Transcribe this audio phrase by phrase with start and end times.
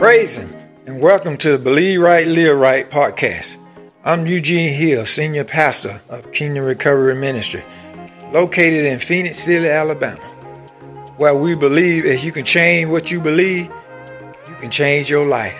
[0.00, 0.50] Praise Him
[0.86, 3.58] and welcome to the Believe Right, Live Right podcast.
[4.02, 7.62] I'm Eugene Hill, Senior Pastor of Kingdom Recovery Ministry,
[8.32, 10.18] located in Phenix City, Alabama,
[11.18, 13.70] where we believe if you can change what you believe,
[14.48, 15.54] you can change your life.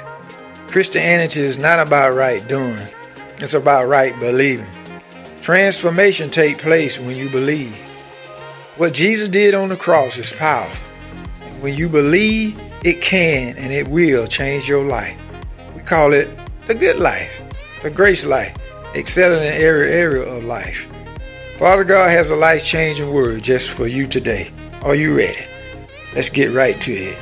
[0.68, 2.88] Christianity is not about right doing,
[3.40, 4.66] it's about right believing.
[5.42, 7.76] Transformation takes place when you believe.
[8.78, 10.82] What Jesus did on the cross is powerful.
[11.60, 15.16] When you believe, it can and it will change your life.
[15.74, 16.28] We call it
[16.66, 17.30] the good life,
[17.82, 18.56] the grace life,
[18.94, 20.88] excelling in every area of life.
[21.58, 24.50] Father God has a life changing word just for you today.
[24.82, 25.44] Are you ready?
[26.14, 27.18] Let's get right to it.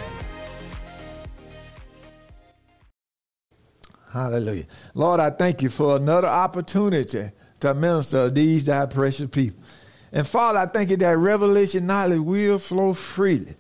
[4.13, 4.65] Hallelujah.
[4.95, 7.31] Lord, I thank you for another opportunity
[7.61, 9.63] to minister to these thy precious people.
[10.13, 13.55] And Father, I thank you that revelation knowledge will flow freely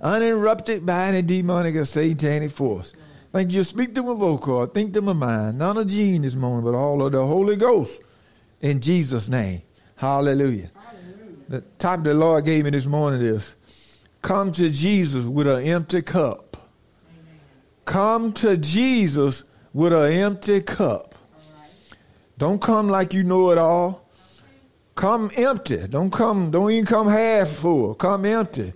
[0.00, 2.92] uninterrupted by any demonic or satanic force.
[3.32, 3.62] Thank you.
[3.62, 7.02] Speak to my vocal, think to my mind, none of Gene this morning, but all
[7.02, 8.00] of the Holy Ghost
[8.60, 9.62] in Jesus' name.
[9.96, 10.70] Hallelujah.
[10.74, 11.36] Hallelujah.
[11.48, 13.54] The topic the Lord gave me this morning is
[14.22, 16.56] come to Jesus with an empty cup.
[17.10, 17.40] Amen.
[17.84, 21.14] Come to Jesus with an empty cup.
[22.38, 24.08] Don't come like you know it all.
[24.94, 25.86] Come empty.
[25.88, 27.94] Don't come, don't even come half full.
[27.94, 28.72] Come empty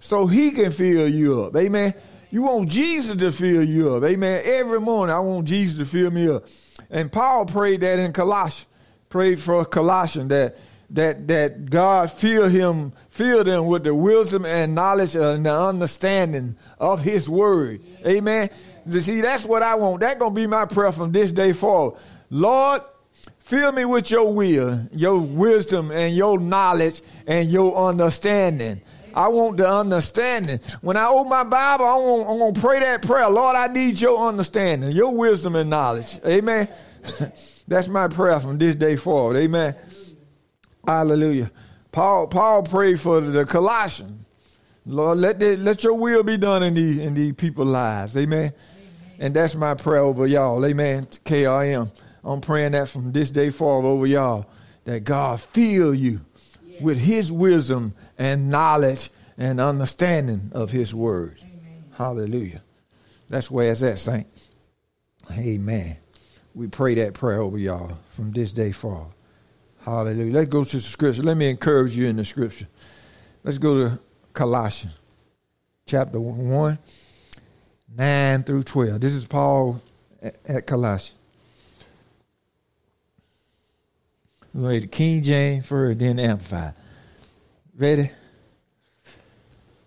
[0.00, 1.54] so he can fill you up.
[1.56, 1.94] Amen.
[2.30, 4.04] You want Jesus to fill you up.
[4.04, 4.42] Amen.
[4.44, 6.46] Every morning I want Jesus to fill me up.
[6.90, 8.66] And Paul prayed that in Colossians.
[9.08, 10.56] Prayed for Colossians that
[10.90, 16.56] that that God fill him, fill them with the wisdom and knowledge and the understanding
[16.78, 17.80] of his word.
[18.06, 18.50] Amen.
[18.86, 20.00] You see, that's what I want.
[20.00, 21.98] That's gonna be my prayer from this day forward.
[22.30, 22.82] Lord,
[23.40, 28.80] fill me with your will, your wisdom, and your knowledge and your understanding.
[29.14, 30.60] I want the understanding.
[30.80, 33.28] When I open my Bible, I want, I'm going to pray that prayer.
[33.28, 36.18] Lord, I need your understanding, your wisdom and knowledge.
[36.24, 36.68] Amen.
[37.68, 39.36] That's my prayer from this day forward.
[39.36, 39.74] Amen.
[40.86, 41.50] Hallelujah.
[41.92, 44.26] Paul, Paul prayed for the Colossians.
[44.86, 48.16] Lord, let, the, let your will be done in these, in these people's lives.
[48.16, 48.38] Amen.
[48.38, 48.52] Amen.
[49.18, 50.64] And that's my prayer over y'all.
[50.64, 51.06] Amen.
[51.06, 51.92] KRM.
[52.24, 54.46] I'm praying that from this day forward over y'all.
[54.84, 56.20] That God fill you
[56.80, 61.38] with his wisdom and knowledge and understanding of his word.
[61.40, 61.84] Amen.
[61.96, 62.62] Hallelujah.
[63.30, 64.26] That's where it's at, Saint.
[65.32, 65.96] Amen.
[66.54, 69.14] We pray that prayer over y'all from this day forward.
[69.84, 70.34] Hallelujah.
[70.34, 71.22] Let's go to the scripture.
[71.22, 72.68] Let me encourage you in the scripture.
[73.42, 73.98] Let's go to
[74.34, 74.98] Colossians
[75.86, 76.78] chapter 1,
[77.96, 79.00] 9 through 12.
[79.00, 79.80] This is Paul
[80.20, 81.18] at, at Colossians.
[84.52, 86.74] Read the King James first, then the Amplified.
[87.80, 88.10] Ready?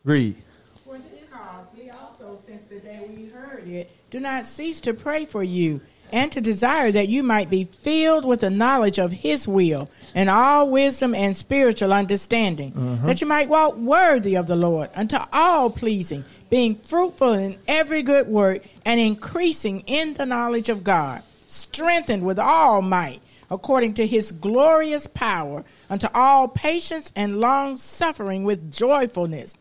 [0.04, 0.36] Read.
[0.84, 4.96] For this cause, we also, since the day we heard it, do not cease to
[4.96, 5.80] pray for you
[6.12, 10.28] and to desire that you might be filled with the knowledge of His will and
[10.28, 13.06] all wisdom and spiritual understanding, uh-huh.
[13.06, 18.02] that you might walk worthy of the Lord unto all pleasing, being fruitful in every
[18.02, 23.22] good work and increasing in the knowledge of God, strengthened with all might
[23.54, 29.54] according to his glorious power, unto all patience and long suffering with joyfulness,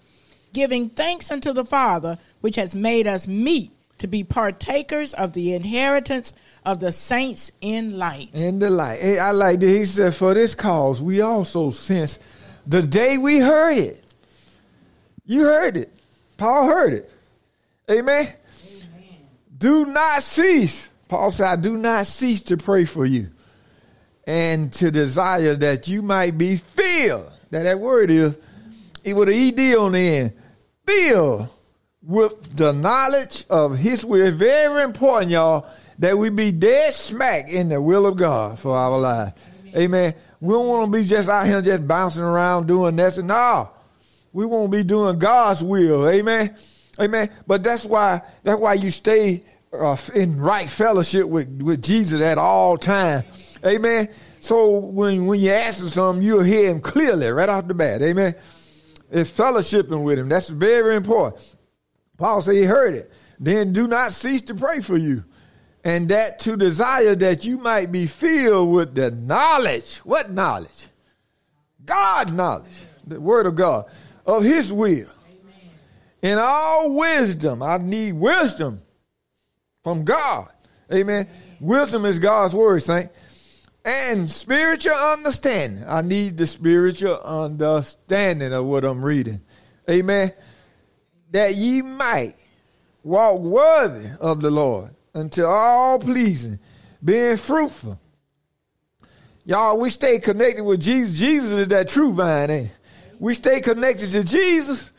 [0.54, 5.52] giving thanks unto the Father, which has made us meet to be partakers of the
[5.52, 6.32] inheritance
[6.64, 8.30] of the saints in light.
[8.34, 9.00] In the light.
[9.00, 9.66] Hey, I like that.
[9.66, 12.18] He said, For this cause, we also, since
[12.66, 14.02] the day we heard it,
[15.26, 15.92] you heard it.
[16.38, 17.10] Paul heard it.
[17.90, 18.26] Amen.
[18.26, 18.36] Amen.
[19.58, 20.88] Do not cease.
[21.08, 23.28] Paul said, I do not cease to pray for you
[24.26, 27.30] and to desire that you might be filled.
[27.50, 28.38] That that word is,
[29.04, 30.32] it with an ed on the end.
[30.86, 31.48] Filled
[32.02, 34.30] with the knowledge of His will.
[34.32, 35.66] Very important, y'all,
[35.98, 39.34] that we be dead smack in the will of God for our life.
[39.68, 39.76] Amen.
[39.76, 40.14] Amen.
[40.40, 43.70] We don't want to be just out here just bouncing around doing this and no.
[44.32, 46.08] We won't be doing God's will.
[46.08, 46.56] Amen.
[47.00, 47.30] Amen.
[47.46, 52.38] But that's why that's why you stay uh, in right fellowship with, with Jesus at
[52.38, 54.08] all times Amen.
[54.40, 58.02] So when, when you ask him something, you'll hear him clearly right off the bat.
[58.02, 58.34] Amen.
[59.10, 60.28] It's fellowshipping with him.
[60.28, 61.54] That's very important.
[62.16, 63.12] Paul said he heard it.
[63.38, 65.24] Then do not cease to pray for you.
[65.84, 69.96] And that to desire that you might be filled with the knowledge.
[69.98, 70.86] What knowledge?
[71.84, 72.72] God's knowledge.
[73.06, 73.86] The word of God.
[74.24, 74.88] Of his will.
[74.88, 75.08] Amen.
[76.22, 77.62] In all wisdom.
[77.62, 78.82] I need wisdom
[79.82, 80.48] from God.
[80.92, 81.26] Amen.
[81.26, 81.28] Amen.
[81.60, 83.10] Wisdom is God's word, saint
[83.84, 85.84] and spiritual understanding.
[85.86, 89.40] I need the spiritual understanding of what I'm reading.
[89.90, 90.32] Amen.
[91.30, 92.34] That ye might
[93.02, 96.58] walk worthy of the Lord until all pleasing,
[97.04, 97.98] being fruitful.
[99.44, 101.18] Y'all, we stay connected with Jesus.
[101.18, 102.70] Jesus is that true vine, ain't?
[103.18, 104.90] We stay connected to Jesus,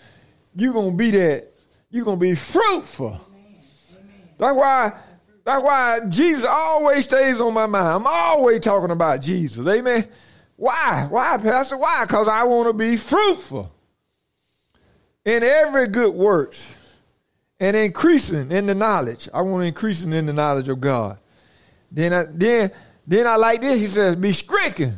[0.55, 1.51] you're gonna be that,
[1.89, 3.19] you're gonna be fruitful.
[4.37, 4.93] That's why
[5.43, 7.87] that's why Jesus always stays on my mind.
[7.87, 9.67] I'm always talking about Jesus.
[9.67, 10.07] Amen.
[10.55, 11.07] Why?
[11.09, 11.77] Why, Pastor?
[11.77, 12.05] Why?
[12.05, 13.73] Because I want to be fruitful
[15.25, 16.73] in every good works
[17.59, 19.27] and increasing in the knowledge.
[19.33, 21.17] I want to increasing in the knowledge of God.
[21.91, 22.71] Then I then
[23.05, 23.79] then I like this.
[23.79, 24.97] He says, be stricken.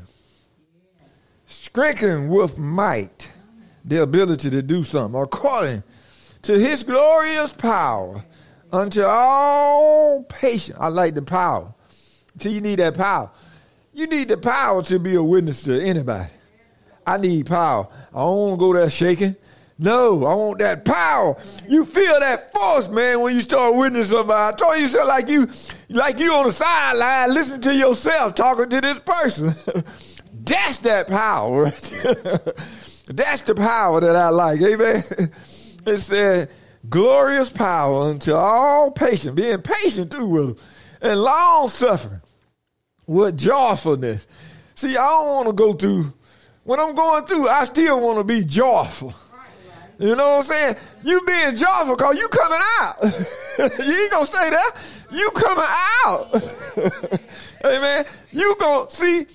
[1.45, 3.31] Stricken with might.
[3.83, 5.83] The ability to do something according
[6.44, 8.24] to his glorious power
[8.75, 10.77] unto all patience.
[10.80, 11.74] I like the power.
[12.39, 13.31] So you need that power.
[13.94, 16.30] You need the power to be a witness to anybody.
[17.07, 17.88] I need power.
[18.13, 19.36] I don't want to go there shaking.
[19.77, 21.36] No, I want that power.
[21.68, 24.54] You feel that force, man, when you start witnessing somebody.
[24.54, 25.50] I told you so like you
[25.89, 29.54] like you on the sideline listening to yourself talking to this person.
[30.33, 31.66] That's that power.
[33.07, 34.62] That's the power that I like.
[34.62, 35.04] Amen.
[35.88, 36.50] It said
[36.90, 40.66] glorious power unto all patient, being patient too with them,
[41.02, 42.22] and long suffering
[43.06, 44.28] with joyfulness.
[44.76, 46.14] See, I don't want to go through
[46.66, 49.14] when I'm going through, I still want to be joyful.
[50.00, 50.76] You know what I'm saying?
[51.04, 52.98] You being joyful because you coming out.
[53.86, 54.72] you ain't gonna stay there.
[55.12, 55.66] You coming
[56.06, 56.44] out.
[57.66, 58.06] Amen.
[58.32, 59.28] You gonna see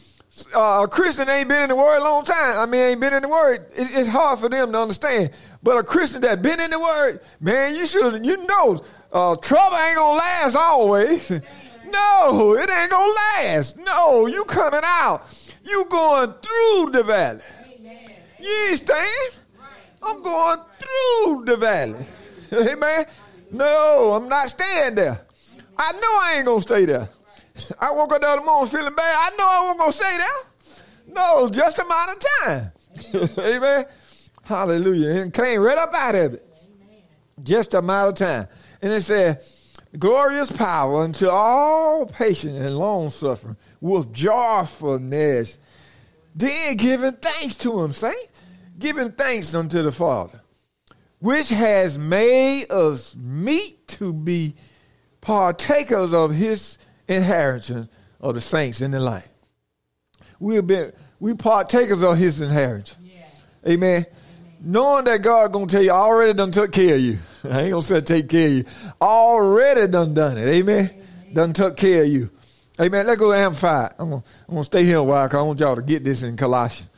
[0.54, 2.58] uh, a Christian ain't been in the word a long time.
[2.58, 3.64] I mean, ain't been in the word.
[3.74, 5.30] It, it's hard for them to understand.
[5.62, 9.76] But a Christian that been in the word, man, you should, you know, uh, trouble
[9.76, 11.30] ain't gonna last always.
[11.90, 13.78] no, it ain't gonna last.
[13.78, 15.26] No, you coming out.
[15.64, 17.42] You going through the valley.
[18.40, 19.30] You ain't staying.
[20.02, 22.06] I'm going through the valley.
[22.52, 23.04] Amen.
[23.52, 25.20] No, I'm not staying there.
[25.76, 27.08] I know I ain't gonna stay there.
[27.80, 29.32] I woke up the other morning feeling bad.
[29.32, 31.14] I know I wasn't gonna stay there.
[31.14, 32.72] No, just a matter of time.
[33.38, 33.84] Amen.
[34.50, 35.10] Hallelujah.
[35.10, 36.46] And came right up out of it.
[37.40, 38.48] Just a matter of time.
[38.82, 39.44] And it said,
[39.96, 45.56] glorious power unto all patience and long suffering with joyfulness.
[46.34, 48.32] Then giving thanks to him, saints
[48.76, 50.40] giving thanks unto the Father,
[51.20, 54.56] which has made us meet to be
[55.20, 56.76] partakers of his
[57.06, 57.88] inheritance
[58.20, 59.28] of the saints in the light.
[60.40, 62.96] We have been we partakers of his inheritance.
[63.64, 64.04] Amen.
[64.04, 64.06] Amen.
[64.62, 67.18] Knowing that God gonna tell you, I already done took care of you.
[67.44, 68.64] I ain't gonna say take care of you.
[69.00, 70.48] Already done done it.
[70.48, 70.90] Amen.
[70.90, 71.34] Amen.
[71.34, 72.30] Done took care of you.
[72.78, 73.06] Amen.
[73.06, 73.88] Let's go to Amplify.
[73.98, 76.22] I'm gonna, I'm gonna stay here a while because I want y'all to get this
[76.22, 76.88] in Colossians.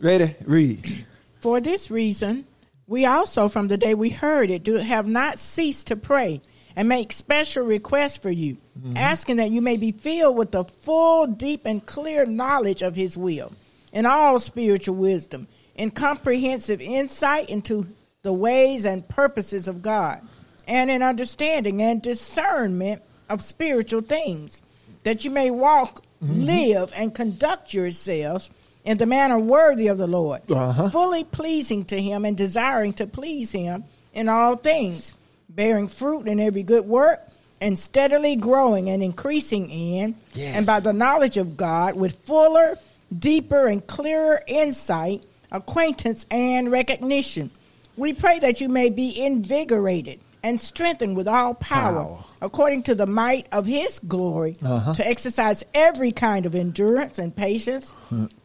[0.00, 0.34] Ready?
[0.44, 1.04] Read.
[1.40, 2.46] For this reason,
[2.86, 6.40] we also, from the day we heard it, do have not ceased to pray
[6.74, 8.96] and make special requests for you, mm-hmm.
[8.96, 13.16] asking that you may be filled with the full, deep, and clear knowledge of His
[13.16, 13.52] will,
[13.92, 15.46] in all spiritual wisdom,
[15.80, 17.86] in comprehensive insight into
[18.20, 20.20] the ways and purposes of God,
[20.68, 23.00] and in understanding and discernment
[23.30, 24.60] of spiritual things,
[25.04, 26.42] that you may walk, mm-hmm.
[26.42, 28.50] live, and conduct yourselves
[28.84, 30.90] in the manner worthy of the Lord, uh-huh.
[30.90, 35.14] fully pleasing to Him and desiring to please Him in all things,
[35.48, 37.26] bearing fruit in every good work,
[37.58, 40.56] and steadily growing and increasing in, yes.
[40.56, 42.76] and by the knowledge of God, with fuller,
[43.18, 47.50] deeper, and clearer insight, acquaintance, and recognition.
[47.96, 52.94] We pray that you may be invigorated and strengthened with all power, power, according to
[52.94, 54.94] the might of his glory, uh-huh.
[54.94, 57.94] to exercise every kind of endurance and patience,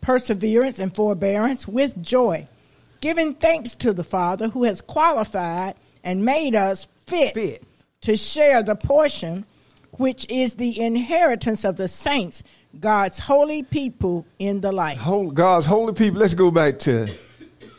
[0.02, 2.48] perseverance and forbearance with joy,
[3.02, 7.64] giving thanks to the Father who has qualified and made us fit, fit.
[8.02, 9.46] to share the portion
[9.94, 12.44] which is the inheritance of the saints,
[12.80, 14.98] God's holy people in the light.
[15.34, 16.20] God's holy people.
[16.20, 17.08] Let's go back to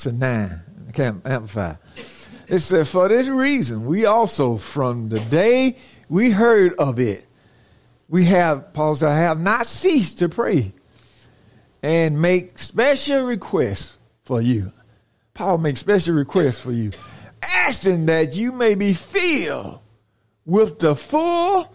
[0.00, 0.60] to nine.
[0.88, 1.74] I can't amplify.
[2.48, 5.76] It said, For this reason, we also, from the day
[6.08, 7.26] we heard of it,
[8.08, 10.72] we have, Paul said, I have not ceased to pray
[11.82, 14.72] and make special requests for you.
[15.34, 16.92] Paul makes special requests for you,
[17.42, 19.80] asking that you may be filled
[20.44, 21.72] with the full,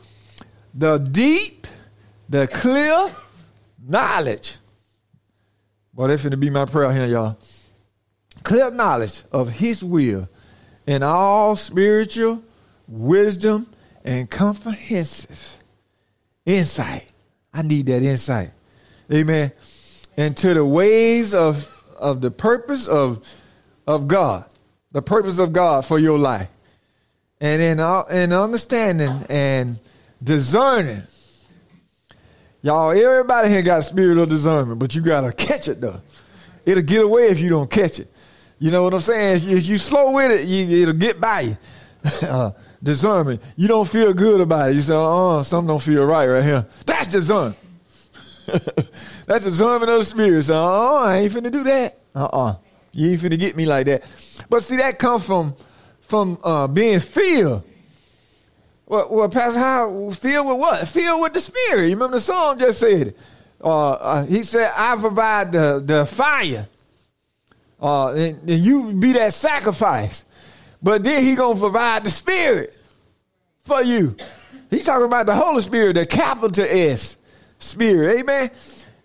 [0.74, 1.68] the deep,
[2.32, 3.12] the clear
[3.86, 4.58] knowledge.
[5.94, 7.38] Well, that's going to be my prayer here, y'all.
[8.44, 10.30] Clear knowledge of His will
[10.88, 12.42] in all spiritual
[12.88, 13.68] wisdom
[14.06, 15.58] and comprehensive
[16.46, 17.06] insight.
[17.54, 18.52] I need that insight.
[19.12, 19.52] Amen.
[20.16, 21.70] And to the ways of,
[22.00, 23.28] of the purpose of,
[23.86, 24.46] of God,
[24.94, 26.50] the purpose of God for your life.
[27.42, 29.80] and in, uh, in understanding and
[30.24, 31.04] discerning.
[32.64, 36.00] Y'all, everybody here got spirit of discernment, but you gotta catch it though.
[36.66, 38.08] It'll get away if you don't catch it.
[38.60, 39.38] You know what I'm saying?
[39.38, 41.58] If you, if you slow with it, you, it'll get by you.
[42.22, 42.52] uh,
[42.82, 43.42] discernment.
[43.56, 44.76] You don't feel good about it.
[44.76, 46.68] You say, oh, something don't feel right right here.
[46.86, 47.58] That's discernment.
[49.26, 50.44] That's discernment of the spirit.
[50.44, 52.00] So, oh, I ain't finna do that.
[52.14, 52.56] Uh-uh.
[52.92, 54.04] You ain't finna get me like that.
[54.50, 55.56] But see, that comes from
[56.02, 57.64] from uh, being filled.
[58.92, 60.86] Well, well, Pastor How filled with what?
[60.86, 61.84] Filled with the Spirit.
[61.84, 63.16] You remember the song just said.
[63.64, 66.68] Uh, uh, he said, "I provide the the fire,
[67.82, 70.26] uh, and, and, you be that sacrifice."
[70.84, 72.78] But then he gonna provide the Spirit
[73.62, 74.18] for you.
[74.70, 77.16] He talking about the Holy Spirit, the capital S
[77.60, 78.20] Spirit.
[78.20, 78.52] Amen.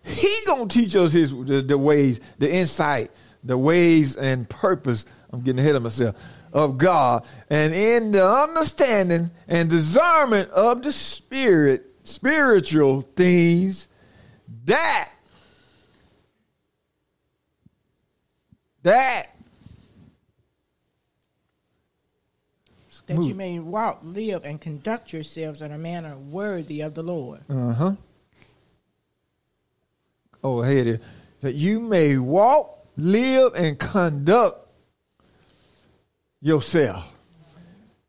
[0.03, 3.13] He gonna teach us his the, the ways, the insight,
[3.45, 5.05] the ways and purpose.
[5.33, 6.17] I'm getting ahead of myself
[6.57, 13.89] of God and in the understanding and discernment of the spirit, spiritual things,
[14.65, 15.11] that,
[18.85, 19.27] that,
[23.05, 27.43] that you may walk, live, and conduct yourselves in a manner worthy of the Lord.
[27.51, 27.95] Uh huh.
[30.43, 30.99] Oh, here it is.
[31.43, 34.66] That you may walk, live, and conduct
[36.41, 37.13] yourself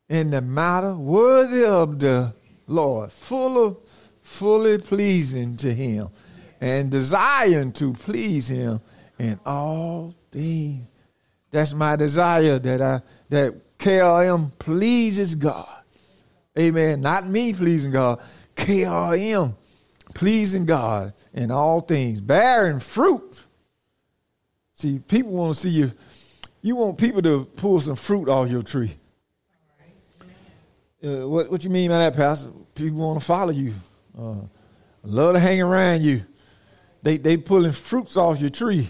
[0.10, 2.34] in the matter worthy of the
[2.67, 3.77] Lord, full of,
[4.22, 6.10] fully pleasing to Him,
[6.60, 8.81] and desiring to please Him
[9.19, 10.88] in all things.
[11.51, 15.84] That's my desire that I that KRM pleases God.
[16.57, 17.01] Amen.
[17.01, 18.22] Not me pleasing God.
[18.55, 19.55] KRM
[20.13, 23.46] pleasing God in all things, bearing fruit.
[24.74, 25.91] See, people want to see you
[26.61, 28.95] you want people to pull some fruit off your tree.
[31.03, 32.49] Uh, what what you mean by that, Pastor?
[32.73, 33.73] People want to follow you,
[34.19, 34.35] uh,
[35.03, 36.25] love to hang around you.
[37.03, 38.89] They they pulling fruits off your tree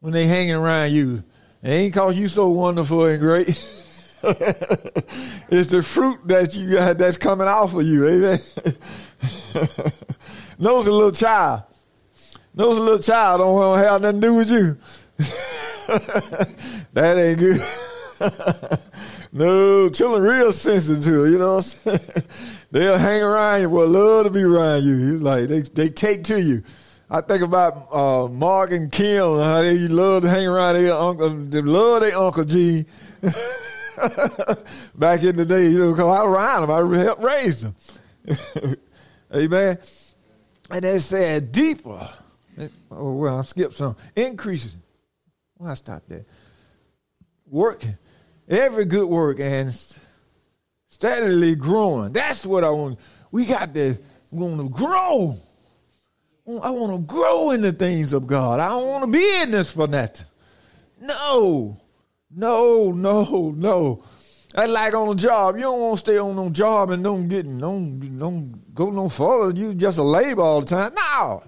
[0.00, 1.24] when they hanging around you.
[1.62, 3.48] It ain't cause you so wonderful and great.
[4.22, 8.06] it's the fruit that you got that's coming off of you.
[8.06, 8.38] Amen.
[10.58, 11.62] Knows a little child.
[12.54, 14.78] Knows a little child don't want to have nothing to do with you.
[16.92, 17.60] that ain't good.
[19.32, 22.24] no, children real sensitive to it, you know what I'm saying?
[22.70, 25.14] They'll hang around you, well, love to be around you.
[25.14, 26.62] It's like they they take to you.
[27.10, 31.28] I think about uh, Mark and Kim, how they love to hang around their uncle,
[31.28, 32.86] they love their Uncle G.
[34.94, 37.74] Back in the day, you know, cause I around them, I helped raise them.
[39.34, 39.78] Amen.
[40.70, 42.08] And they said deeper.
[42.90, 43.96] Oh, well, I skipped some.
[44.16, 44.74] Increases
[45.64, 46.26] well, I stop there.
[47.46, 47.84] Work,
[48.48, 49.74] every good work and
[50.88, 52.12] steadily growing.
[52.12, 52.98] That's what I want.
[53.30, 53.96] We got to
[54.30, 55.38] we want to grow.
[56.46, 58.60] I want to grow in the things of God.
[58.60, 60.26] I don't want to be in this for nothing.
[61.00, 61.80] No,
[62.30, 64.04] no, no, no.
[64.54, 65.56] That's like on a job.
[65.56, 69.08] You don't want to stay on no job and don't get don't don't go no
[69.08, 69.58] further.
[69.58, 70.92] You just a labor all the time.
[70.94, 71.42] No,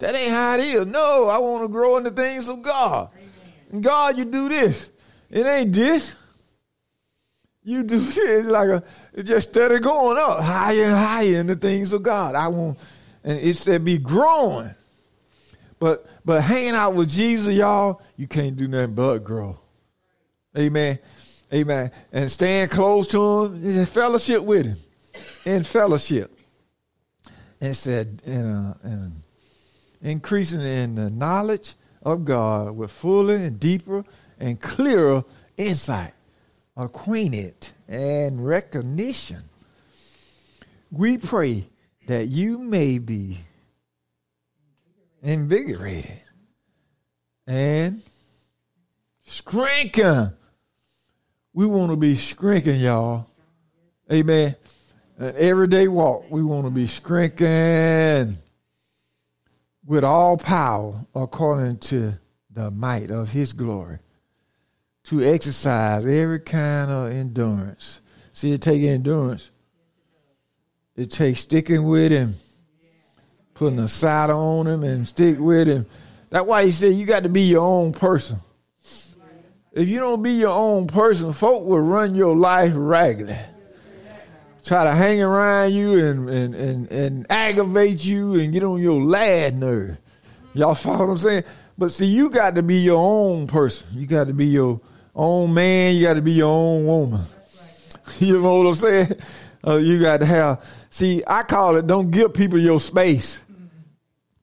[0.00, 0.86] that ain't how it is.
[0.86, 3.10] No, I want to grow in the things of God.
[3.80, 4.90] God, you do this.
[5.30, 6.14] It ain't this.
[7.62, 8.82] You do this like a
[9.14, 12.34] it just steady going up higher and higher in the things of God.
[12.34, 12.78] I want
[13.22, 14.74] and it said be growing.
[15.78, 19.58] But but hanging out with Jesus, y'all, you can't do nothing but grow.
[20.56, 20.98] Amen.
[21.52, 21.90] Amen.
[22.12, 24.76] And staying close to him, in fellowship with him.
[25.44, 26.30] In fellowship.
[27.60, 29.22] And said, uh, and
[30.02, 34.04] increasing in the knowledge of God with fuller and deeper
[34.38, 35.24] and clearer
[35.56, 36.12] insight,
[36.76, 37.54] acquainted
[37.88, 39.42] and recognition.
[40.90, 41.66] We pray
[42.06, 43.38] that you may be
[45.22, 46.20] invigorated
[47.46, 48.02] and
[49.24, 50.34] strengthened.
[51.52, 53.26] We want to be strengthened, y'all.
[54.12, 54.54] Amen.
[55.18, 58.36] An everyday walk, we want to be strengthened
[59.86, 62.14] with all power according to
[62.50, 63.98] the might of his glory
[65.04, 68.00] to exercise every kind of endurance.
[68.32, 69.50] See, it takes endurance.
[70.96, 72.34] It takes sticking with him,
[73.52, 75.86] putting a side on him and stick with him.
[76.30, 78.38] That's why he said you got to be your own person.
[79.72, 83.36] If you don't be your own person, folk will run your life ragged
[84.64, 89.02] try to hang around you and, and, and, and aggravate you and get on your
[89.02, 89.98] lad nerve.
[90.54, 91.44] Y'all follow what I'm saying?
[91.76, 93.86] But see, you got to be your own person.
[93.92, 94.80] You got to be your
[95.14, 95.96] own man.
[95.96, 97.20] You got to be your own woman.
[98.18, 99.14] You know what I'm saying?
[99.66, 100.64] Uh, you got to have.
[100.90, 101.86] See, I call it.
[101.86, 103.40] Don't give people your space.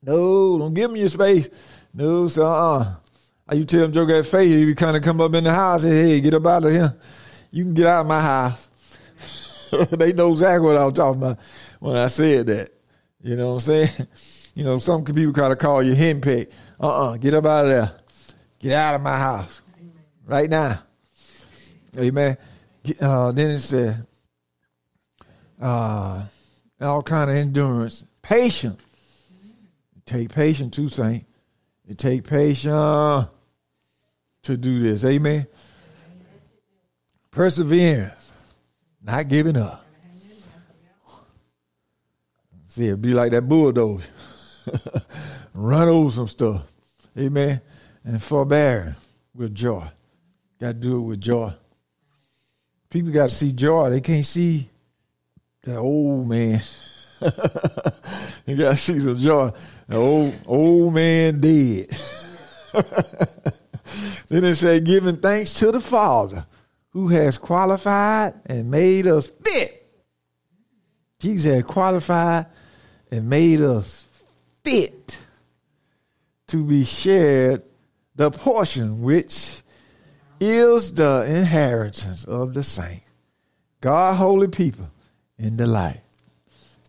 [0.01, 1.48] No, don't give them your space.
[1.94, 2.96] No, so uh,
[3.48, 5.84] uh you tell them Joe at face, you kind of come up in the house
[5.84, 6.96] and hey, get up out of here.
[7.51, 8.68] You can get out of my house.
[9.92, 11.40] they know exactly what I was talking about
[11.80, 12.72] when I said that.
[13.24, 14.08] You know what I'm saying?
[14.54, 16.51] You know, some people kind to call you henpecked.
[16.78, 17.92] Uh-uh, get up out of there.
[18.60, 19.62] Get out of my house.
[20.25, 20.84] Right now.
[21.98, 22.38] Amen.
[23.00, 24.06] Uh, then it said,
[25.62, 26.25] uh,
[26.82, 28.04] all kind of endurance.
[28.22, 28.84] Patience.
[30.06, 31.25] Take patience too, Saint.
[31.88, 33.28] It take patience
[34.44, 35.06] to do this.
[35.06, 35.48] Amen.
[37.32, 38.21] Perseverance.
[39.03, 39.86] Not giving up.
[42.67, 44.08] See, it be like that bulldozer.
[45.53, 46.63] Run over some stuff.
[47.17, 47.60] Amen.
[48.05, 48.96] And forbear
[49.36, 49.86] with joy.
[50.60, 51.53] Got to do it with joy.
[52.89, 53.89] People got to see joy.
[53.89, 54.70] They can't see
[55.63, 56.62] that old man.
[58.46, 59.51] you got to see some joy.
[59.88, 61.89] The old old man dead.
[64.29, 66.46] then they say, giving thanks to the Father
[66.91, 69.77] who has qualified and made us fit.
[71.19, 72.48] Jesus had qualified
[73.12, 74.05] and made us
[74.63, 75.17] fit
[76.48, 77.63] to be shared
[78.15, 79.62] the portion which
[80.39, 83.05] is the inheritance of the saints,
[83.79, 84.89] God, holy people
[85.38, 86.01] in the light.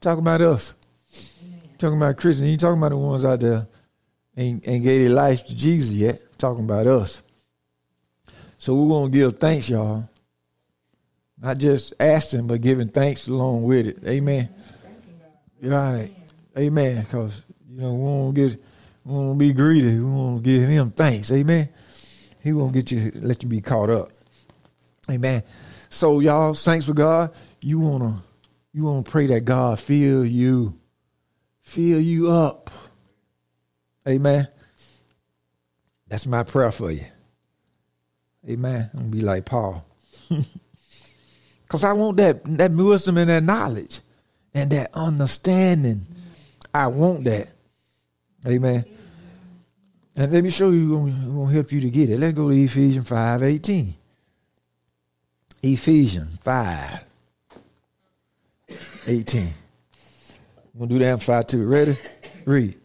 [0.00, 0.74] Talking about us.
[1.78, 2.48] Talking about Christians.
[2.48, 3.66] He talking about the ones out there
[4.36, 6.20] ain't, ain't gave their life to Jesus yet.
[6.38, 7.22] Talking about us.
[8.62, 10.08] So we're going to give thanks, y'all.
[11.36, 13.98] Not just asking, but giving thanks along with it.
[14.06, 14.50] Amen.
[15.60, 16.14] Right.
[16.56, 17.02] Amen.
[17.02, 18.62] Because, you know, we won't get
[19.04, 19.98] we won't be greedy.
[19.98, 21.32] We won't give him thanks.
[21.32, 21.70] Amen.
[22.40, 24.10] He won't get you let you be caught up.
[25.10, 25.42] Amen.
[25.88, 27.34] So y'all, thanks for God.
[27.60, 28.22] You wanna
[28.72, 30.78] you wanna pray that God fill you,
[31.62, 32.70] fill you up.
[34.06, 34.46] Amen.
[36.06, 37.06] That's my prayer for you.
[38.48, 38.90] Amen.
[38.96, 39.84] I'm be like Paul.
[41.68, 44.00] Cause I want that that wisdom and that knowledge
[44.52, 46.06] and that understanding.
[46.74, 47.48] I want that.
[48.46, 48.84] Amen.
[50.16, 52.18] And let me show you I'm going to help you to get it.
[52.18, 53.94] Let's go to Ephesians 5 18.
[55.62, 57.04] Ephesians 5
[59.06, 59.48] 18.
[60.74, 61.66] We'll do that in 5 2.
[61.66, 61.96] Ready?
[62.44, 62.78] Read.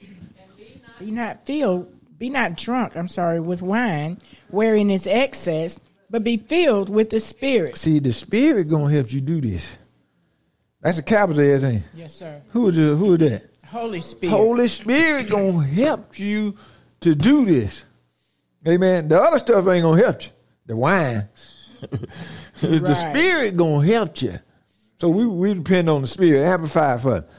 [0.99, 6.37] Be not filled, be not drunk, I'm sorry, with wine, wherein is excess, but be
[6.37, 7.77] filled with the Spirit.
[7.77, 9.77] See, the Spirit going to help you do this.
[10.81, 11.83] That's a capital, isn't it?
[11.93, 12.41] Yes, sir.
[12.51, 13.43] Who is, the, who is that?
[13.67, 14.31] Holy Spirit.
[14.31, 16.55] Holy Spirit gonna help you
[17.01, 17.83] to do this.
[18.65, 19.09] Amen.
[19.09, 20.29] The other stuff ain't gonna help you.
[20.67, 21.27] The wine.
[22.61, 22.95] the Right.
[22.95, 24.39] Spirit gonna help you.
[25.01, 26.45] So we we depend on the Spirit.
[26.47, 27.29] Amplify for it.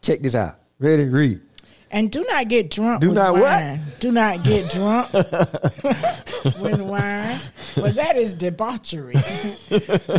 [0.00, 0.58] Check this out.
[0.78, 1.04] Ready?
[1.04, 1.40] Read.
[1.92, 3.78] And do not get drunk Do with not what?
[3.98, 5.12] Do not get drunk
[6.60, 7.38] with wine.
[7.76, 9.14] Well, that is debauchery.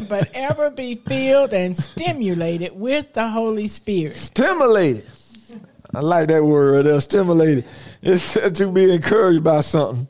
[0.09, 4.13] but ever be filled and stimulated with the Holy Spirit.
[4.13, 5.05] Stimulated.
[5.93, 6.99] I like that word right there.
[6.99, 7.65] Stimulated.
[8.01, 10.07] It's said to be encouraged by something.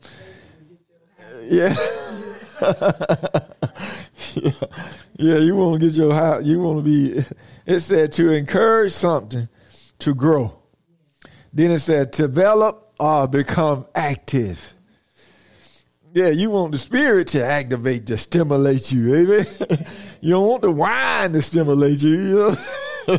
[1.44, 1.76] Yeah.
[4.34, 4.50] yeah.
[5.18, 6.42] Yeah, you want to get your house.
[6.42, 7.24] You want to be.
[7.64, 9.48] It said to encourage something
[10.00, 10.61] to grow.
[11.52, 14.74] Then it said develop or become active.
[16.14, 19.46] Yeah, you want the spirit to activate, to stimulate you, amen.
[20.20, 22.10] you don't want the wine to stimulate you.
[22.10, 22.54] You know?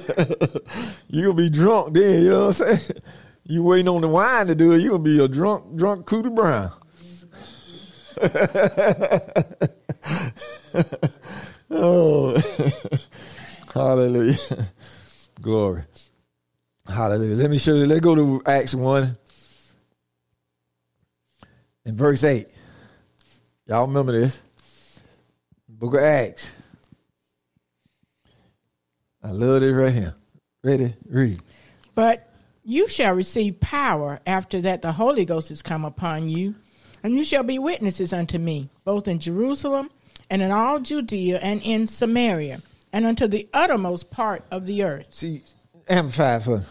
[1.09, 2.23] you gonna be drunk then.
[2.23, 3.01] You know what I'm saying?
[3.45, 4.81] You waiting on the wine to do it.
[4.81, 6.71] You gonna be a drunk, drunk Cooter Brown.
[11.71, 12.37] oh,
[13.73, 14.37] hallelujah,
[15.41, 15.83] glory,
[16.87, 17.35] hallelujah.
[17.35, 17.85] Let me show you.
[17.85, 19.17] Let's go to Acts one
[21.85, 22.47] and verse eight.
[23.67, 24.41] Y'all remember this?
[25.67, 26.49] Book of Acts.
[29.23, 30.15] I love this right here.
[30.63, 30.95] Ready?
[31.07, 31.39] Read.
[31.95, 32.29] But
[32.63, 36.55] you shall receive power after that the Holy Ghost has come upon you,
[37.03, 39.89] and you shall be witnesses unto me, both in Jerusalem
[40.29, 45.13] and in all Judea and in Samaria, and unto the uttermost part of the earth.
[45.13, 45.41] See,
[45.87, 46.63] amplify for.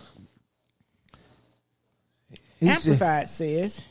[2.60, 3.84] He said- Amplified says,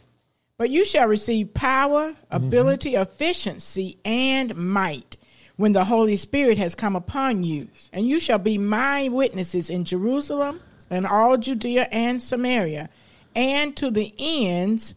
[0.58, 2.36] But you shall receive power, mm-hmm.
[2.36, 5.18] ability, efficiency, and might
[5.58, 7.68] when the Holy Spirit has come upon you.
[7.92, 12.90] And you shall be my witnesses in Jerusalem and all Judea and Samaria,
[13.36, 14.94] and to the ends,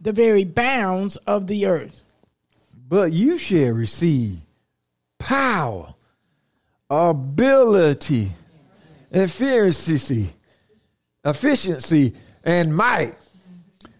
[0.00, 2.02] the very bounds of the earth.
[2.88, 4.38] But you shall receive
[5.18, 5.94] power,
[6.90, 8.32] ability,
[9.14, 10.30] efficiency,
[11.24, 13.14] efficiency, and might.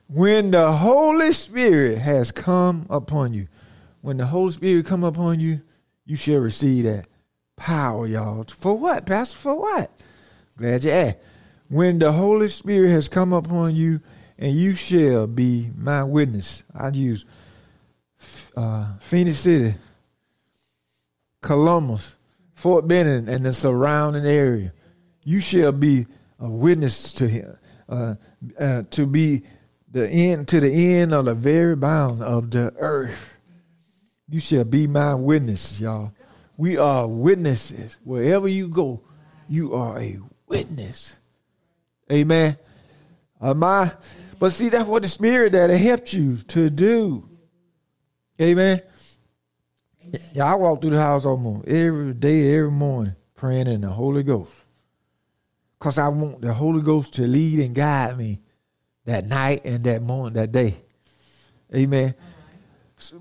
[0.08, 3.48] When the Holy Spirit has come upon you,
[4.02, 5.62] when the Holy Spirit come upon you,
[6.04, 7.08] you shall receive that
[7.56, 8.44] power, y'all.
[8.44, 9.38] For what, Pastor?
[9.38, 9.90] For what?
[10.58, 11.16] Glad you asked.
[11.68, 14.00] When the Holy Spirit has come upon you,
[14.38, 16.64] and you shall be my witness.
[16.74, 17.24] I use
[18.56, 19.74] uh, Phenix City,
[21.40, 22.14] Columbus,
[22.54, 24.73] Fort Benning, and the surrounding area.
[25.24, 26.06] You shall be
[26.38, 27.56] a witness to him,
[27.88, 28.14] uh,
[28.58, 29.42] uh, to be
[29.90, 33.30] the end to the end of the very bound of the earth.
[34.28, 36.12] You shall be my witness, y'all.
[36.56, 37.98] We are witnesses.
[38.04, 39.02] Wherever you go,
[39.48, 41.16] you are a witness.
[42.10, 42.56] Amen.
[43.40, 43.92] Am I?
[44.38, 47.28] But see, that's what the Spirit that helped you to do.
[48.40, 48.82] Amen.
[50.32, 54.22] Yeah, I walk through the house almost every day, every morning, praying in the Holy
[54.22, 54.52] Ghost.
[55.84, 58.40] Because I want the Holy Ghost to lead and guide me
[59.04, 60.76] that night and that morning, that day.
[61.74, 62.14] Amen.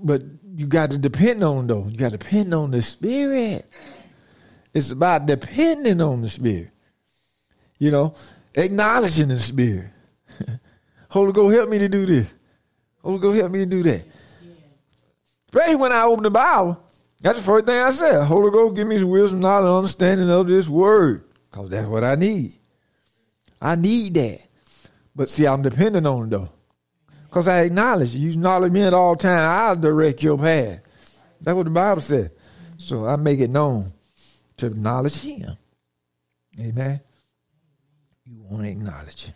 [0.02, 0.22] But
[0.56, 1.86] you got to depend on though.
[1.86, 3.70] You got to depend on the Spirit.
[4.72, 6.70] It's about depending on the Spirit.
[7.78, 8.14] You know,
[8.54, 9.90] acknowledging the Spirit.
[11.10, 12.32] Holy Ghost, help me to do this.
[13.02, 14.06] Holy Ghost, help me to do that.
[15.50, 16.82] Especially when I open the Bible,
[17.20, 18.24] that's the first thing I said.
[18.24, 21.24] Holy Ghost, give me some wisdom, knowledge, and understanding of this word.
[21.54, 22.56] Because that's what I need.
[23.62, 24.40] I need that.
[25.14, 26.48] But see, I'm dependent on it though.
[27.26, 28.30] Because I acknowledge you.
[28.30, 29.40] acknowledge me at all times.
[29.40, 30.80] I'll direct your path.
[31.40, 32.32] That's what the Bible said.
[32.76, 33.92] So I make it known
[34.56, 35.56] to acknowledge him.
[36.58, 37.00] Amen.
[38.24, 39.34] You want to acknowledge him.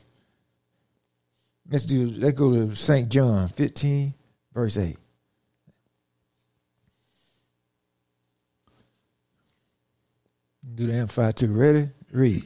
[1.70, 3.08] Let's do let's go to St.
[3.08, 4.12] John 15,
[4.52, 4.96] verse 8.
[10.74, 11.52] Do the amplified too.
[11.52, 11.90] Ready?
[12.12, 12.44] Read.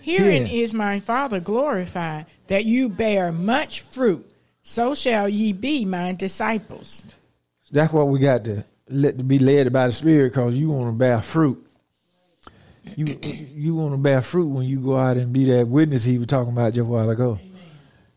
[0.00, 4.28] Herein is my Father glorified, that you bear much fruit,
[4.62, 7.04] so shall ye be my disciples.
[7.70, 10.88] That's what we got to let to be led by the Spirit, because you want
[10.88, 11.64] to bear fruit.
[12.96, 13.16] You
[13.54, 16.26] you want to bear fruit when you go out and be that witness he was
[16.26, 17.38] talking about just a while ago.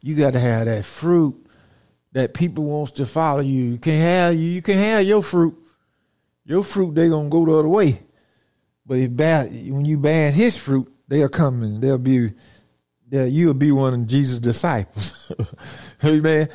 [0.02, 1.36] You got to have that fruit
[2.14, 3.64] that people wants to follow you.
[3.64, 4.50] You can have you.
[4.50, 5.56] You can have your fruit.
[6.46, 8.02] Your fruit they gonna go the other way.
[8.86, 12.32] But if bad, when you ban his fruit, they'll come and they'll be,
[13.08, 15.32] they'll, you'll be one of Jesus' disciples.
[16.04, 16.50] Amen.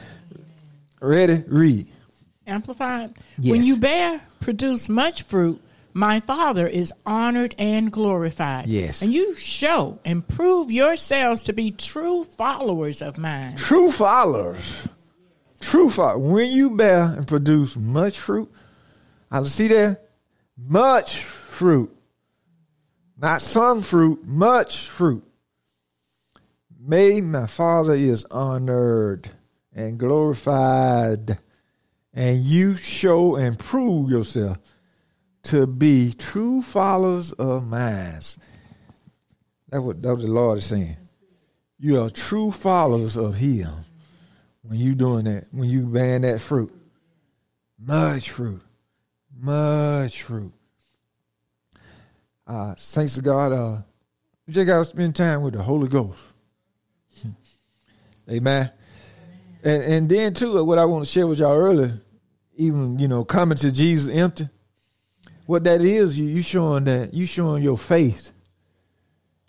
[1.01, 1.45] Ready?
[1.49, 1.89] Read.
[2.47, 3.15] Amplified.
[3.39, 3.53] Yes.
[3.53, 5.61] When you bear, produce much fruit,
[5.93, 8.69] my Father is honored and glorified.
[8.69, 9.03] Yes.
[9.03, 13.57] And you show and prove yourselves to be true followers of mine.
[13.57, 14.87] True followers.
[15.61, 16.31] True followers.
[16.31, 18.51] When you bear and produce much fruit,
[19.31, 20.01] I see there,
[20.57, 21.97] much fruit.
[23.21, 25.23] Not some fruit, much fruit.
[26.79, 29.29] May my Father is honored
[29.75, 31.39] and glorified,
[32.15, 34.57] and you show and prove yourself
[35.43, 38.15] to be true followers of mine.
[38.15, 38.41] That's
[39.71, 40.97] what, that what the Lord is saying.
[41.79, 43.71] You are true followers of Him
[44.63, 46.73] when you doing that, when you bearing that fruit.
[47.79, 48.63] Much fruit.
[49.39, 50.55] Much fruit
[52.51, 53.79] uh, saints of God, uh,
[54.47, 56.21] you just got to spend time with the Holy Ghost.
[58.31, 58.71] Amen.
[59.63, 62.01] And, and then too, what I want to share with y'all earlier,
[62.57, 64.49] even you know, coming to Jesus empty,
[65.47, 68.33] what that is, you you showing that you showing your faith.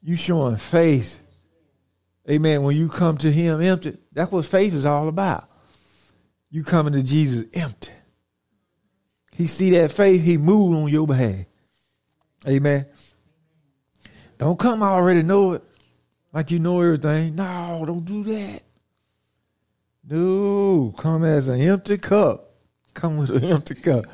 [0.04, 1.20] You showing faith.
[2.30, 2.64] Amen.
[2.64, 5.50] When you come to Him empty, that's what faith is all about.
[6.50, 7.92] You coming to Jesus empty.
[9.34, 11.46] He see that faith, He move on your behalf.
[12.48, 12.88] Amen.
[14.42, 15.64] Don't come I already know it.
[16.34, 17.36] Like you know everything.
[17.36, 18.64] No, don't do that.
[20.10, 22.50] No, come as an empty cup.
[22.96, 24.06] Come with an empty cup.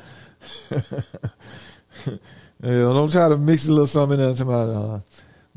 [0.70, 2.18] yeah,
[2.60, 5.00] don't try to mix a little something into my uh,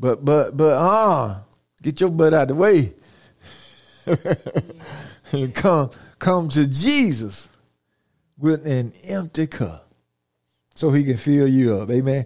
[0.00, 1.40] but but but uh
[1.82, 2.94] get your butt out of the way.
[5.32, 7.46] and come come to Jesus
[8.38, 9.86] with an empty cup
[10.74, 11.90] so he can fill you up.
[11.90, 12.24] Amen.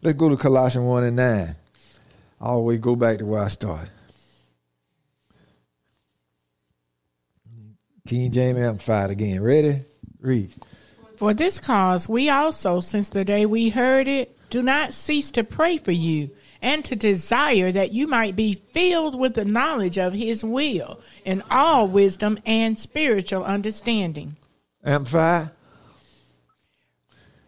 [0.00, 1.56] Let's go to Colossians 1 and 9.
[2.42, 3.88] I always go back to where I started.
[8.08, 9.40] King James Amplified again.
[9.40, 9.80] Ready?
[10.20, 10.50] Read.
[11.16, 15.44] For this cause, we also, since the day we heard it, do not cease to
[15.44, 20.12] pray for you and to desire that you might be filled with the knowledge of
[20.12, 24.36] his will in all wisdom and spiritual understanding.
[24.84, 25.50] Amplified.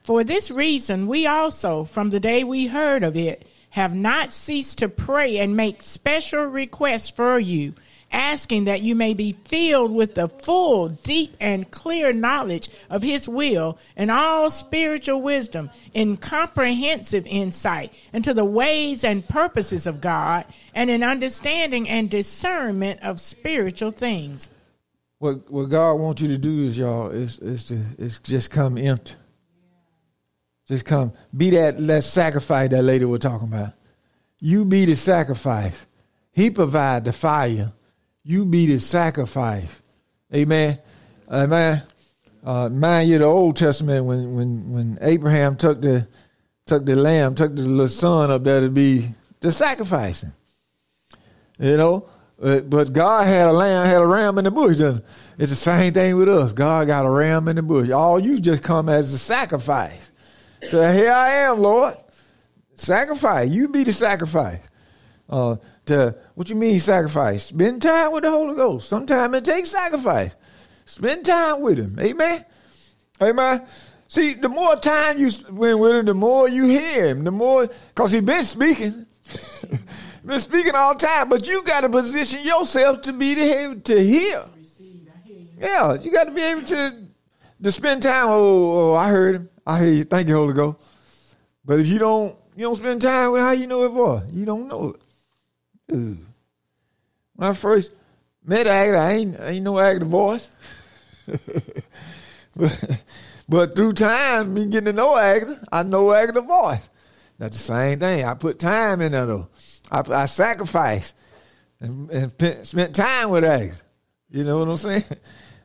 [0.04, 4.78] For this reason, we also, from the day we heard of it, have not ceased
[4.78, 7.74] to pray and make special requests for you,
[8.12, 13.28] asking that you may be filled with the full, deep, and clear knowledge of His
[13.28, 20.44] will and all spiritual wisdom, in comprehensive insight into the ways and purposes of God,
[20.72, 24.50] and in understanding and discernment of spiritual things.
[25.18, 28.78] What what God wants you to do is y'all is is to is just come
[28.78, 29.14] empty.
[30.66, 31.12] Just come.
[31.36, 33.72] Be that, that sacrifice that lady was talking about.
[34.38, 35.86] You be the sacrifice.
[36.32, 37.72] He provide the fire.
[38.22, 39.82] You be the sacrifice.
[40.34, 40.78] Amen.
[41.30, 41.82] Amen.
[42.44, 46.06] Uh, mind you, the Old Testament when when when Abraham took the
[46.66, 50.32] took the lamb, took the little son up there to be the sacrificing.
[51.58, 52.08] You know,
[52.42, 54.78] uh, but God had a lamb, had a ram in the bush.
[55.38, 56.52] It's the same thing with us.
[56.52, 57.90] God got a ram in the bush.
[57.90, 60.10] All you just come as a sacrifice.
[60.66, 61.96] So here I am, Lord.
[62.74, 63.50] Sacrifice.
[63.50, 64.60] You be the sacrifice.
[65.28, 67.44] Uh, to what you mean sacrifice?
[67.44, 68.88] Spend time with the Holy Ghost.
[68.88, 70.34] Sometimes it takes sacrifice.
[70.86, 71.98] Spend time with Him.
[72.00, 72.44] Amen.
[73.22, 73.66] Amen.
[74.08, 77.24] See, the more time you spend with Him, the more you hear Him.
[77.24, 79.06] The more, cause He been speaking,
[80.24, 81.28] been speaking all the time.
[81.28, 84.44] But you got to position yourself to be able to hear.
[85.58, 87.06] Yeah, you got to be able to
[87.62, 88.26] to spend time.
[88.28, 89.48] Oh, oh, I heard Him.
[89.66, 90.04] I hear you.
[90.04, 90.78] Thank you, Holy Ghost.
[91.64, 94.22] But if you don't, you don't spend time with how you know it for.
[94.30, 95.94] You don't know it.
[95.94, 96.18] Ooh.
[97.36, 97.92] When I first
[98.44, 100.50] met Agatha, I ain't, I ain't know Agatha voice.
[102.56, 103.02] but,
[103.48, 106.88] but through time, me getting to know Agatha, I know Agatha voice.
[107.38, 108.24] That's the same thing.
[108.24, 109.48] I put time in there though.
[109.90, 111.14] I, I sacrificed
[111.80, 113.80] and, and spent time with Agatha.
[114.30, 115.04] You know what I'm saying?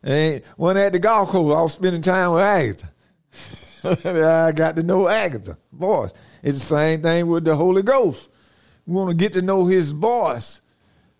[0.01, 2.89] And when at the golf course, I was spending time with Agatha.
[3.83, 6.11] I got to know Agatha voice.
[6.43, 8.29] It's the same thing with the Holy Ghost.
[8.85, 10.61] We want to get to know His voice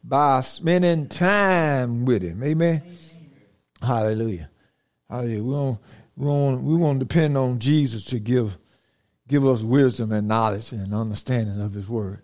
[0.04, 2.44] by spending time with Him.
[2.44, 2.82] Amen.
[2.84, 2.96] Amen.
[3.82, 4.50] Hallelujah.
[5.10, 5.44] Hallelujah.
[5.44, 5.80] We want,
[6.16, 8.58] we want we want to depend on Jesus to give
[9.28, 12.22] give us wisdom and knowledge and understanding of His Word.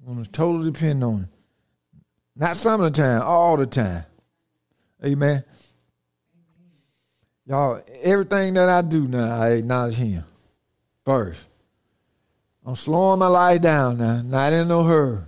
[0.00, 1.28] We want to totally depend on Him.
[2.36, 4.04] Not some of the time, all the time.
[5.04, 5.44] Amen.
[7.50, 10.22] Y'all, everything that I do now, I acknowledge Him
[11.04, 11.44] first.
[12.64, 15.18] I'm slowing my life down now, not in no hurry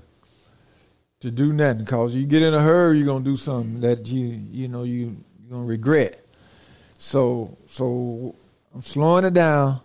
[1.18, 1.78] to do nothing.
[1.78, 5.16] Because you get in a hurry, you're gonna do something that you you know you
[5.40, 6.24] you're gonna regret.
[6.96, 8.36] So so
[8.72, 9.80] I'm slowing it down,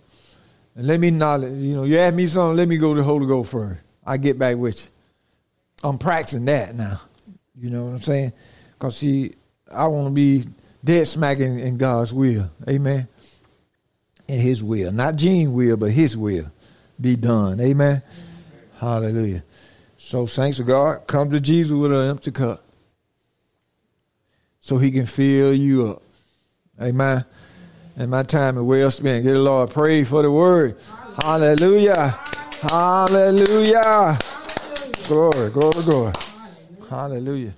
[0.76, 3.04] and let me not you know you ask me something, let me go to the
[3.04, 3.82] Holy Ghost first.
[4.06, 4.92] I get back with you.
[5.84, 7.02] I'm practicing that now.
[7.60, 8.34] You know what I'm saying?
[8.78, 9.34] Cause see,
[9.72, 10.46] I want to be
[10.88, 12.50] dead smack in, in God's will.
[12.68, 13.08] Amen.
[14.28, 14.92] In his will.
[14.92, 16.50] Not Gene will, but his will
[17.00, 17.60] be done.
[17.60, 18.02] Amen.
[18.80, 19.44] Hallelujah.
[19.98, 22.64] So thanks to God, come to Jesus with an empty cup.
[24.62, 26.02] So he can fill you up.
[26.82, 27.26] Amen.
[27.98, 29.24] And my time is well spent.
[29.24, 30.78] Get the Lord praise for the word.
[31.22, 32.18] Hallelujah.
[32.62, 34.18] Hallelujah.
[35.08, 36.14] Glory, glory, glory.
[36.90, 37.54] Hallelujah.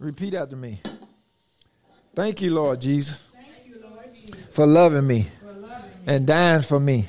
[0.00, 0.80] Repeat after me.
[2.14, 3.18] Thank you, Lord Jesus,
[4.50, 5.26] for loving me,
[6.06, 7.06] and dying for me.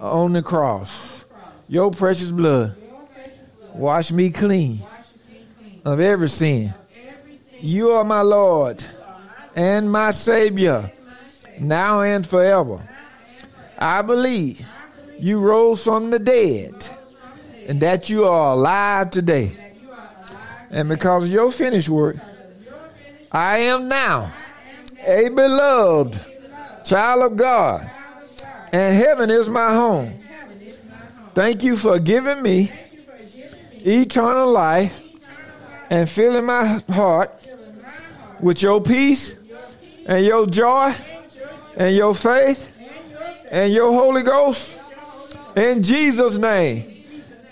[0.00, 1.24] On, the cross.
[1.68, 3.74] Your precious blood, blood.
[3.74, 4.80] Wash, me clean.
[5.84, 6.74] Of every sin.
[7.60, 8.84] You are my Lord
[9.54, 10.92] and my Savior,
[11.60, 12.88] now and forever.
[13.78, 14.66] I believe
[15.18, 16.88] you rose from the dead
[17.66, 19.56] and that you are alive today.
[20.70, 22.16] And because of your finished work,
[23.30, 24.32] I am now
[25.06, 26.18] a beloved
[26.84, 27.90] child of God,
[28.72, 30.14] and heaven is my home.
[31.34, 32.72] Thank you for giving me
[33.84, 34.98] eternal life
[35.90, 37.30] and filling my heart
[38.40, 39.34] with your peace
[40.06, 40.94] and your joy
[41.76, 42.74] and your faith
[43.50, 44.78] and your Holy Ghost.
[45.54, 47.02] In Jesus' name,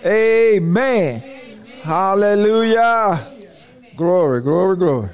[0.04, 1.22] amen.
[1.82, 3.32] Hallelujah.
[3.94, 5.08] Glory, glory, glory.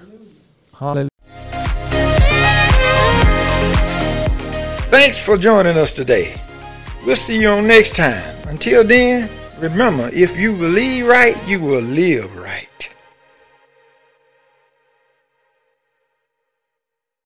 [4.90, 6.40] Thanks for joining us today.
[7.06, 8.36] We'll see you on next time.
[8.48, 12.91] Until then, remember if you believe right, you will live right.